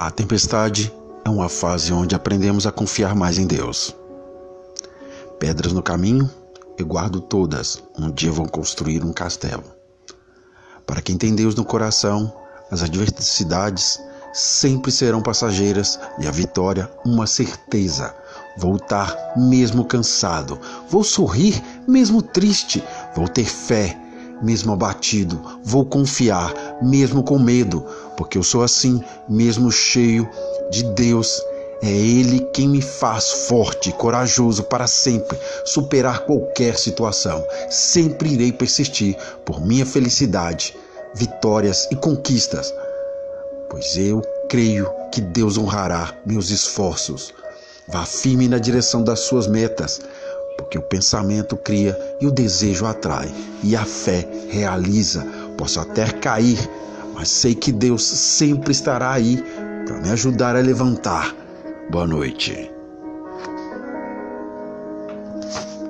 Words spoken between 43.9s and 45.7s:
eu creio que Deus